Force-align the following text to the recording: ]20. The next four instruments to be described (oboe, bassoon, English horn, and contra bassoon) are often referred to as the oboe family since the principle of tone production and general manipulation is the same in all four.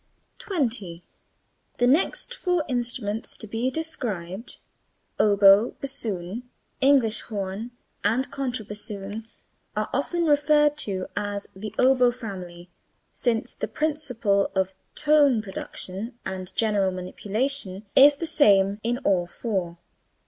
]20. 0.39 1.03
The 1.77 1.85
next 1.85 2.33
four 2.33 2.65
instruments 2.67 3.37
to 3.37 3.45
be 3.45 3.69
described 3.69 4.57
(oboe, 5.19 5.75
bassoon, 5.79 6.49
English 6.79 7.21
horn, 7.21 7.69
and 8.03 8.31
contra 8.31 8.65
bassoon) 8.65 9.27
are 9.77 9.91
often 9.93 10.25
referred 10.25 10.75
to 10.75 11.05
as 11.15 11.49
the 11.55 11.71
oboe 11.77 12.09
family 12.09 12.71
since 13.13 13.53
the 13.53 13.67
principle 13.67 14.49
of 14.55 14.73
tone 14.95 15.39
production 15.39 16.17
and 16.25 16.55
general 16.55 16.89
manipulation 16.89 17.85
is 17.95 18.15
the 18.15 18.25
same 18.25 18.79
in 18.81 18.97
all 19.03 19.27
four. 19.27 19.77